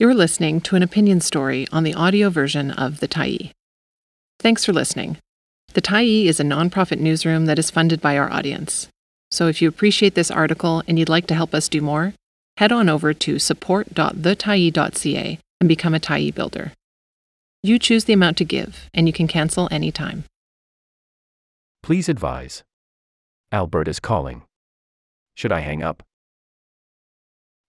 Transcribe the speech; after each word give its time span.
You're 0.00 0.14
listening 0.14 0.60
to 0.62 0.74
an 0.76 0.82
opinion 0.82 1.20
story 1.20 1.66
on 1.72 1.84
the 1.84 1.92
audio 1.92 2.30
version 2.30 2.70
of 2.70 3.00
The 3.00 3.06
Tyee. 3.06 3.50
Thanks 4.38 4.64
for 4.64 4.72
listening. 4.72 5.18
The 5.74 5.82
Tyee 5.82 6.24
is 6.24 6.40
a 6.40 6.42
nonprofit 6.42 6.98
newsroom 6.98 7.44
that 7.44 7.58
is 7.58 7.70
funded 7.70 8.00
by 8.00 8.16
our 8.16 8.32
audience. 8.32 8.88
So 9.30 9.46
if 9.46 9.60
you 9.60 9.68
appreciate 9.68 10.14
this 10.14 10.30
article 10.30 10.82
and 10.88 10.98
you'd 10.98 11.10
like 11.10 11.26
to 11.26 11.34
help 11.34 11.52
us 11.52 11.68
do 11.68 11.82
more, 11.82 12.14
head 12.56 12.72
on 12.72 12.88
over 12.88 13.12
to 13.12 13.38
support.thetyee.ca 13.38 15.38
and 15.60 15.68
become 15.68 15.94
a 15.94 16.00
Tyee 16.00 16.34
builder. 16.34 16.72
You 17.62 17.78
choose 17.78 18.06
the 18.06 18.14
amount 18.14 18.38
to 18.38 18.44
give, 18.46 18.88
and 18.94 19.06
you 19.06 19.12
can 19.12 19.28
cancel 19.28 19.68
anytime. 19.70 20.24
Please 21.82 22.08
advise. 22.08 22.62
Alberta's 23.52 24.00
calling. 24.00 24.44
Should 25.34 25.52
I 25.52 25.60
hang 25.60 25.82
up? 25.82 26.02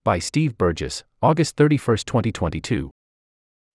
By 0.05 0.19
Steve 0.19 0.57
Burgess, 0.57 1.03
August 1.23 1.55
31, 1.55 1.97
2022. 1.97 2.89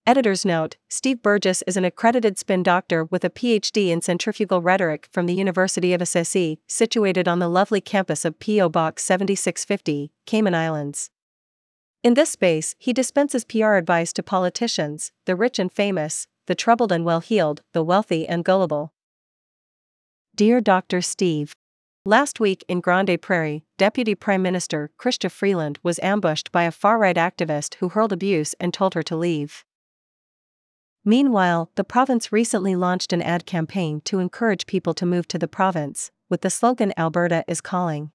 Editor's 0.05 0.43
note 0.43 0.75
Steve 0.89 1.21
Burgess 1.21 1.63
is 1.65 1.77
an 1.77 1.85
accredited 1.85 2.37
spin 2.37 2.61
doctor 2.61 3.05
with 3.05 3.23
a 3.23 3.29
PhD 3.29 3.87
in 3.87 4.01
centrifugal 4.01 4.61
rhetoric 4.61 5.07
from 5.13 5.27
the 5.27 5.33
University 5.33 5.93
of 5.93 6.01
SASE, 6.01 6.57
situated 6.67 7.25
on 7.25 7.39
the 7.39 7.47
lovely 7.47 7.79
campus 7.79 8.25
of 8.25 8.37
P.O. 8.39 8.67
Box 8.67 9.05
7650, 9.05 10.11
Cayman 10.25 10.53
Islands. 10.53 11.09
In 12.03 12.15
this 12.15 12.31
space, 12.31 12.75
he 12.79 12.91
dispenses 12.91 13.45
PR 13.45 13.75
advice 13.75 14.11
to 14.13 14.23
politicians, 14.23 15.13
the 15.25 15.35
rich 15.37 15.57
and 15.57 15.71
famous, 15.71 16.27
the 16.47 16.55
troubled 16.55 16.91
and 16.91 17.05
well 17.05 17.21
heeled, 17.21 17.61
the 17.71 17.83
wealthy 17.83 18.27
and 18.27 18.43
gullible. 18.43 18.91
Dear 20.35 20.59
Dr. 20.59 21.01
Steve, 21.01 21.53
Last 22.07 22.39
week 22.39 22.63
in 22.69 22.79
Grande 22.79 23.21
Prairie, 23.21 23.65
Deputy 23.77 24.15
Prime 24.15 24.41
Minister 24.41 24.91
Chrystia 24.97 25.29
Freeland 25.29 25.77
was 25.83 25.99
ambushed 25.99 26.53
by 26.53 26.63
a 26.63 26.71
far 26.71 26.97
right 26.97 27.17
activist 27.17 27.75
who 27.75 27.89
hurled 27.89 28.13
abuse 28.13 28.55
and 28.61 28.73
told 28.73 28.93
her 28.93 29.03
to 29.03 29.17
leave. 29.17 29.65
Meanwhile, 31.03 31.69
the 31.75 31.83
province 31.83 32.31
recently 32.31 32.77
launched 32.77 33.11
an 33.11 33.21
ad 33.21 33.45
campaign 33.45 33.99
to 34.05 34.19
encourage 34.19 34.67
people 34.67 34.93
to 34.93 35.05
move 35.05 35.27
to 35.27 35.37
the 35.37 35.49
province, 35.49 36.09
with 36.29 36.43
the 36.43 36.49
slogan 36.49 36.93
Alberta 36.95 37.43
is 37.45 37.59
calling. 37.59 38.11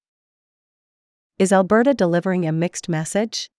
Is 1.37 1.53
Alberta 1.53 1.93
delivering 1.93 2.47
a 2.47 2.51
mixed 2.51 2.89
message? 2.89 3.51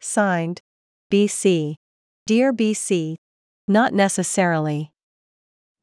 Signed, 0.00 0.60
BC. 1.08 1.76
Dear 2.26 2.52
BC. 2.52 3.14
Not 3.68 3.94
necessarily. 3.94 4.90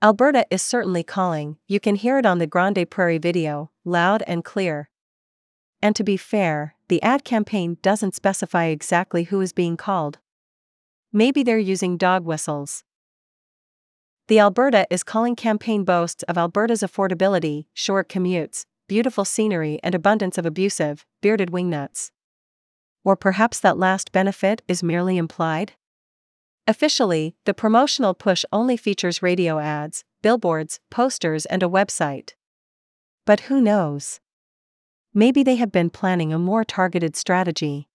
Alberta 0.05 0.45
is 0.51 0.61
certainly 0.61 1.01
calling, 1.01 1.57
you 1.67 1.79
can 1.79 1.95
hear 1.95 2.19
it 2.19 2.27
on 2.27 2.37
the 2.37 2.45
Grande 2.45 2.87
Prairie 2.91 3.17
video, 3.17 3.71
loud 3.83 4.23
and 4.27 4.43
clear. 4.43 4.91
And 5.81 5.95
to 5.95 6.03
be 6.03 6.15
fair, 6.15 6.75
the 6.89 7.01
ad 7.01 7.23
campaign 7.23 7.77
doesn't 7.81 8.13
specify 8.13 8.65
exactly 8.65 9.23
who 9.23 9.41
is 9.41 9.51
being 9.51 9.75
called. 9.75 10.19
Maybe 11.11 11.41
they're 11.41 11.57
using 11.57 11.97
dog 11.97 12.23
whistles. 12.23 12.83
The 14.27 14.37
Alberta 14.37 14.85
is 14.91 15.01
calling 15.01 15.35
campaign 15.35 15.83
boasts 15.83 16.21
of 16.27 16.37
Alberta's 16.37 16.81
affordability, 16.81 17.65
short 17.73 18.07
commutes, 18.07 18.67
beautiful 18.87 19.25
scenery, 19.25 19.79
and 19.81 19.95
abundance 19.95 20.37
of 20.37 20.45
abusive, 20.45 21.03
bearded 21.23 21.49
wingnuts. 21.49 22.11
Or 23.03 23.15
perhaps 23.15 23.59
that 23.61 23.79
last 23.79 24.11
benefit 24.11 24.61
is 24.67 24.83
merely 24.83 25.17
implied? 25.17 25.73
Officially, 26.67 27.35
the 27.45 27.53
promotional 27.53 28.15
push 28.15 28.43
only 28.51 28.75
features 28.75 29.21
radio 29.21 29.59
ads, 29.59 30.03
billboards, 30.23 30.79
posters, 30.89 31.45
and 31.45 31.61
a 31.61 31.67
website. 31.67 32.33
But 33.25 33.41
who 33.41 33.61
knows? 33.61 34.19
Maybe 35.13 35.43
they 35.43 35.55
have 35.57 35.71
been 35.71 35.91
planning 35.91 36.33
a 36.33 36.39
more 36.39 36.63
targeted 36.63 37.15
strategy. 37.15 37.87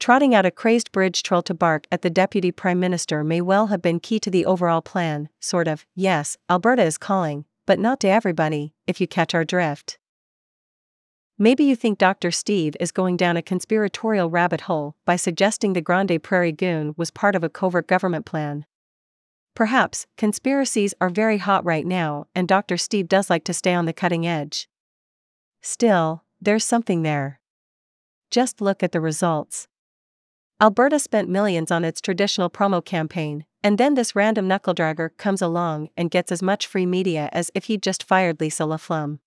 Trotting 0.00 0.34
out 0.34 0.44
a 0.44 0.50
crazed 0.50 0.92
bridge 0.92 1.22
troll 1.22 1.42
to 1.42 1.54
bark 1.54 1.86
at 1.90 2.02
the 2.02 2.10
deputy 2.10 2.50
prime 2.50 2.78
minister 2.80 3.24
may 3.24 3.40
well 3.40 3.68
have 3.68 3.80
been 3.80 4.00
key 4.00 4.18
to 4.20 4.30
the 4.30 4.44
overall 4.44 4.82
plan, 4.82 5.28
sort 5.40 5.68
of. 5.68 5.86
Yes, 5.94 6.36
Alberta 6.50 6.82
is 6.82 6.98
calling, 6.98 7.44
but 7.66 7.78
not 7.78 8.00
to 8.00 8.08
everybody, 8.08 8.74
if 8.86 9.00
you 9.00 9.06
catch 9.06 9.34
our 9.34 9.44
drift. 9.44 9.98
Maybe 11.38 11.64
you 11.64 11.76
think 11.76 11.98
Dr. 11.98 12.30
Steve 12.30 12.74
is 12.80 12.90
going 12.90 13.18
down 13.18 13.36
a 13.36 13.42
conspiratorial 13.42 14.30
rabbit 14.30 14.62
hole 14.62 14.96
by 15.04 15.16
suggesting 15.16 15.74
the 15.74 15.82
Grande 15.82 16.22
Prairie 16.22 16.50
Goon 16.50 16.94
was 16.96 17.10
part 17.10 17.34
of 17.34 17.44
a 17.44 17.50
covert 17.50 17.86
government 17.86 18.24
plan. 18.24 18.64
Perhaps, 19.54 20.06
conspiracies 20.16 20.94
are 20.98 21.10
very 21.10 21.36
hot 21.36 21.62
right 21.62 21.86
now, 21.86 22.26
and 22.34 22.48
Dr. 22.48 22.78
Steve 22.78 23.06
does 23.06 23.28
like 23.28 23.44
to 23.44 23.52
stay 23.52 23.74
on 23.74 23.84
the 23.84 23.92
cutting 23.92 24.26
edge. 24.26 24.66
Still, 25.60 26.22
there's 26.40 26.64
something 26.64 27.02
there. 27.02 27.38
Just 28.30 28.62
look 28.62 28.82
at 28.82 28.92
the 28.92 29.00
results. 29.00 29.68
Alberta 30.58 30.98
spent 30.98 31.28
millions 31.28 31.70
on 31.70 31.84
its 31.84 32.00
traditional 32.00 32.48
promo 32.48 32.82
campaign, 32.82 33.44
and 33.62 33.76
then 33.76 33.94
this 33.94 34.16
random 34.16 34.48
knuckledragger 34.48 35.10
comes 35.18 35.42
along 35.42 35.90
and 35.98 36.10
gets 36.10 36.32
as 36.32 36.42
much 36.42 36.66
free 36.66 36.86
media 36.86 37.28
as 37.30 37.50
if 37.54 37.64
he'd 37.64 37.82
just 37.82 38.02
fired 38.02 38.40
Lisa 38.40 38.62
LaFlamme. 38.62 39.18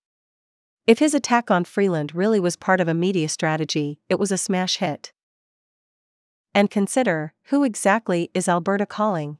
If 0.86 0.98
his 0.98 1.14
attack 1.14 1.50
on 1.50 1.64
Freeland 1.64 2.14
really 2.14 2.40
was 2.40 2.56
part 2.56 2.80
of 2.80 2.88
a 2.88 2.94
media 2.94 3.28
strategy, 3.28 4.00
it 4.08 4.18
was 4.18 4.32
a 4.32 4.38
smash 4.38 4.78
hit. 4.78 5.12
And 6.54 6.70
consider 6.70 7.32
who 7.44 7.62
exactly 7.62 8.30
is 8.34 8.48
Alberta 8.48 8.86
calling? 8.86 9.38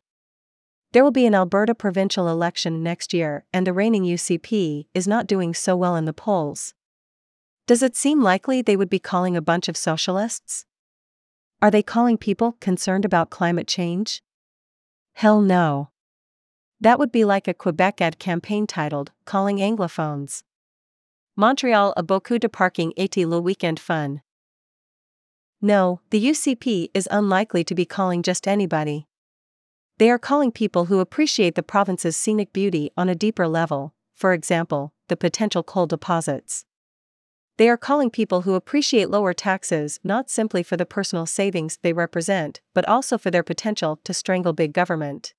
There 0.92 1.04
will 1.04 1.10
be 1.10 1.26
an 1.26 1.34
Alberta 1.34 1.74
provincial 1.74 2.28
election 2.28 2.82
next 2.82 3.14
year, 3.14 3.44
and 3.52 3.66
the 3.66 3.72
reigning 3.72 4.04
UCP 4.04 4.86
is 4.94 5.08
not 5.08 5.26
doing 5.26 5.54
so 5.54 5.76
well 5.76 5.96
in 5.96 6.04
the 6.04 6.12
polls. 6.12 6.74
Does 7.66 7.82
it 7.82 7.96
seem 7.96 8.20
likely 8.20 8.62
they 8.62 8.76
would 8.76 8.90
be 8.90 8.98
calling 8.98 9.36
a 9.36 9.42
bunch 9.42 9.68
of 9.68 9.76
socialists? 9.76 10.66
Are 11.62 11.70
they 11.70 11.82
calling 11.82 12.18
people 12.18 12.56
concerned 12.60 13.04
about 13.04 13.30
climate 13.30 13.68
change? 13.68 14.22
Hell 15.14 15.40
no. 15.40 15.90
That 16.80 16.98
would 16.98 17.12
be 17.12 17.24
like 17.24 17.46
a 17.46 17.54
Quebec 17.54 18.00
ad 18.00 18.18
campaign 18.18 18.66
titled, 18.66 19.12
Calling 19.24 19.58
Anglophones. 19.58 20.42
Montreal 21.40 21.94
a 21.96 22.02
beaucoup 22.02 22.38
de 22.38 22.50
parking 22.50 22.92
et 22.98 23.16
le 23.16 23.40
weekend 23.40 23.80
fun. 23.80 24.20
No, 25.62 26.02
the 26.10 26.22
UCP 26.22 26.88
is 26.92 27.08
unlikely 27.10 27.64
to 27.64 27.74
be 27.74 27.86
calling 27.86 28.22
just 28.22 28.46
anybody. 28.46 29.06
They 29.96 30.10
are 30.10 30.18
calling 30.18 30.52
people 30.52 30.84
who 30.84 31.00
appreciate 31.00 31.54
the 31.54 31.62
province's 31.62 32.14
scenic 32.14 32.52
beauty 32.52 32.90
on 32.94 33.08
a 33.08 33.14
deeper 33.14 33.48
level, 33.48 33.94
for 34.14 34.34
example, 34.34 34.92
the 35.08 35.16
potential 35.16 35.62
coal 35.62 35.86
deposits. 35.86 36.66
They 37.56 37.70
are 37.70 37.78
calling 37.78 38.10
people 38.10 38.42
who 38.42 38.52
appreciate 38.52 39.08
lower 39.08 39.32
taxes 39.32 39.98
not 40.04 40.28
simply 40.28 40.62
for 40.62 40.76
the 40.76 40.84
personal 40.84 41.24
savings 41.24 41.78
they 41.80 41.94
represent, 41.94 42.60
but 42.74 42.86
also 42.86 43.16
for 43.16 43.30
their 43.30 43.42
potential 43.42 43.98
to 44.04 44.12
strangle 44.12 44.52
big 44.52 44.74
government. 44.74 45.32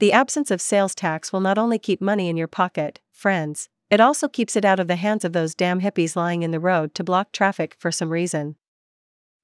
The 0.00 0.10
absence 0.10 0.50
of 0.50 0.60
sales 0.60 0.92
tax 0.92 1.32
will 1.32 1.38
not 1.38 1.56
only 1.56 1.78
keep 1.78 2.00
money 2.00 2.28
in 2.28 2.36
your 2.36 2.48
pocket, 2.48 3.00
friends, 3.12 3.68
it 3.94 4.00
also 4.00 4.26
keeps 4.26 4.56
it 4.56 4.64
out 4.64 4.80
of 4.80 4.88
the 4.88 4.96
hands 4.96 5.24
of 5.24 5.32
those 5.32 5.54
damn 5.54 5.80
hippies 5.80 6.16
lying 6.16 6.42
in 6.42 6.50
the 6.50 6.58
road 6.58 6.94
to 6.96 7.04
block 7.04 7.30
traffic 7.30 7.76
for 7.78 7.92
some 7.92 8.10
reason. 8.10 8.56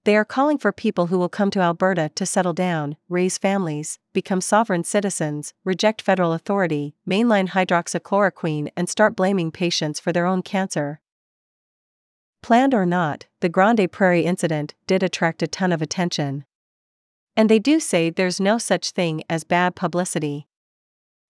They 0.04 0.16
are 0.16 0.24
calling 0.24 0.58
for 0.58 0.72
people 0.72 1.06
who 1.06 1.18
will 1.18 1.28
come 1.28 1.50
to 1.52 1.60
Alberta 1.60 2.10
to 2.16 2.26
settle 2.26 2.52
down, 2.52 2.96
raise 3.08 3.38
families, 3.38 4.00
become 4.12 4.40
sovereign 4.40 4.82
citizens, 4.82 5.54
reject 5.64 6.02
federal 6.02 6.32
authority, 6.32 6.96
mainline 7.08 7.50
hydroxychloroquine, 7.50 8.70
and 8.76 8.88
start 8.88 9.14
blaming 9.14 9.52
patients 9.52 10.00
for 10.00 10.12
their 10.12 10.26
own 10.26 10.42
cancer. 10.42 11.00
Planned 12.42 12.74
or 12.74 12.86
not, 12.86 13.26
the 13.40 13.48
Grande 13.48 13.92
Prairie 13.92 14.24
incident 14.24 14.74
did 14.86 15.04
attract 15.04 15.44
a 15.44 15.46
ton 15.46 15.70
of 15.70 15.80
attention. 15.80 16.44
And 17.36 17.48
they 17.48 17.60
do 17.60 17.78
say 17.78 18.10
there's 18.10 18.40
no 18.40 18.58
such 18.58 18.90
thing 18.90 19.22
as 19.30 19.44
bad 19.44 19.76
publicity. 19.76 20.48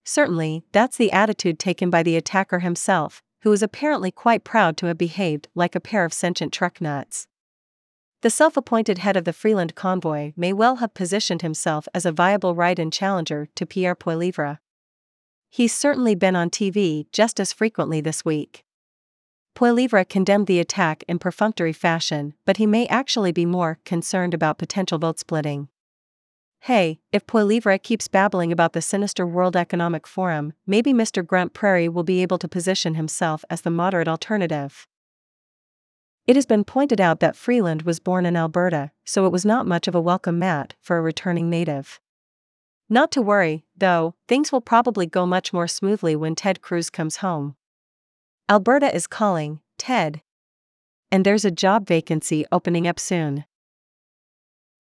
Certainly, 0.05 0.65
that's 0.73 0.97
the 0.97 1.13
attitude 1.13 1.59
taken 1.59 1.91
by 1.91 2.03
the 2.03 2.17
attacker 2.17 2.61
himself, 2.61 3.23
who 3.43 3.53
is 3.53 3.63
apparently 3.63 4.11
quite 4.11 4.45
proud 4.45 4.77
to 4.79 4.87
have 4.87 4.99
behaved 4.99 5.49
like 5.55 5.75
a 5.75 5.81
pair 5.81 6.05
of 6.05 6.13
sentient 6.13 6.53
truck 6.53 6.81
nuts. 6.81 7.27
The 8.23 8.31
self 8.31 8.57
appointed 8.57 8.99
head 8.99 9.17
of 9.17 9.25
the 9.25 9.33
Freeland 9.33 9.75
convoy 9.75 10.33
may 10.37 10.53
well 10.53 10.77
have 10.77 10.93
positioned 10.93 11.41
himself 11.41 11.89
as 11.95 12.05
a 12.05 12.13
viable 12.13 12.55
write 12.55 12.79
in 12.79 12.91
challenger 12.91 13.49
to 13.55 13.65
Pierre 13.65 13.95
Poilievre. 13.95 14.59
He's 15.49 15.75
certainly 15.75 16.15
been 16.15 16.37
on 16.37 16.51
TV 16.51 17.07
just 17.13 17.41
as 17.41 17.53
frequently 17.53 18.01
this 18.01 18.25
week. 18.25 18.65
Poilievre 19.55 20.09
condemned 20.09 20.47
the 20.47 20.61
attack 20.61 21.03
in 21.09 21.19
perfunctory 21.19 21.73
fashion, 21.73 22.35
but 22.45 22.59
he 22.59 22.67
may 22.67 22.87
actually 22.87 23.33
be 23.33 23.47
more 23.47 23.79
concerned 23.85 24.35
about 24.35 24.59
potential 24.59 24.99
vote 24.99 25.19
splitting. 25.19 25.69
Hey, 26.65 27.01
if 27.11 27.27
Poilievre 27.27 27.83
keeps 27.83 28.07
babbling 28.07 28.53
about 28.53 28.75
the 28.75 28.83
sinister 28.83 29.27
World 29.27 29.57
Economic 29.57 30.07
Forum, 30.07 30.53
maybe 30.67 30.93
Mr. 30.93 31.27
Grande 31.27 31.55
Prairie 31.55 31.89
will 31.89 32.03
be 32.03 32.21
able 32.21 32.37
to 32.37 32.49
position 32.49 32.97
himself 32.97 33.47
as 33.49 33.63
the 33.63 33.71
moderate 33.71 34.09
alternative. 34.09 34.87
It 36.27 36.37
has 36.37 36.45
been 36.45 36.65
pointed 36.65 37.01
out 37.01 37.21
that 37.21 37.35
Freeland 37.35 37.83
was 37.83 37.99
born 37.99 38.27
in 38.27 38.37
Alberta, 38.37 38.91
so 39.07 39.25
it 39.25 39.33
was 39.33 39.47
not 39.47 39.67
much 39.67 39.89
of 39.89 39.95
a 39.95 40.03
welcome 40.03 40.39
mat 40.39 40.75
for 40.83 40.99
a 40.99 41.03
returning 41.03 41.49
native. 41.49 41.99
Not 42.91 43.11
to 43.13 43.23
worry, 43.23 43.65
though, 43.75 44.15
things 44.29 44.53
will 44.53 44.61
probably 44.61 45.07
go 45.07 45.25
much 45.25 45.55
more 45.55 45.67
smoothly 45.67 46.15
when 46.15 46.35
Ted 46.35 46.61
Cruz 46.61 46.91
comes 46.91 47.17
home. 47.17 47.57
Alberta 48.51 48.95
is 48.95 49.07
calling, 49.07 49.61
Ted. 49.79 50.21
And 51.11 51.25
there's 51.25 51.47
a 51.47 51.51
job 51.51 51.87
vacancy 51.87 52.45
opening 52.53 52.87
up 52.87 53.01
soon. 53.01 53.47